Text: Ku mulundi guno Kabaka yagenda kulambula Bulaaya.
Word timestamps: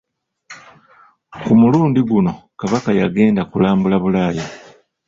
Ku 1.41 1.51
mulundi 1.61 1.99
guno 2.09 2.31
Kabaka 2.59 2.89
yagenda 2.99 3.41
kulambula 3.51 3.95
Bulaaya. 4.03 4.45